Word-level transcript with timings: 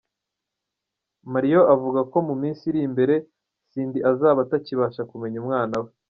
Mario 1.33 1.59
avuga 1.73 1.99
ko 2.11 2.17
mu 2.27 2.35
minsi 2.41 2.61
iri 2.69 2.79
imbere 2.87 3.15
Cindy 3.69 3.99
azaba 4.11 4.39
atakibasha 4.45 5.01
kumenya 5.09 5.37
umwana 5.43 5.75
we. 5.83 5.89